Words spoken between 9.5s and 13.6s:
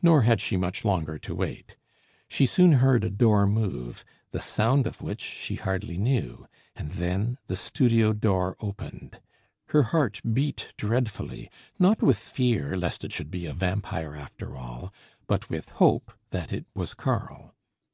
Her heart beat dreadfully, not with fear lest it should be a